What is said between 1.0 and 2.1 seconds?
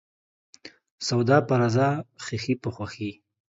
سوداپه رضا،